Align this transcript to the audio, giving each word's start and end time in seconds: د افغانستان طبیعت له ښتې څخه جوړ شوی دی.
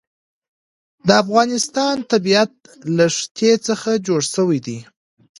د 1.07 1.09
افغانستان 1.23 1.95
طبیعت 2.11 2.53
له 2.97 3.05
ښتې 3.17 3.51
څخه 3.67 3.89
جوړ 4.07 4.21
شوی 4.33 4.59
دی. 4.65 4.79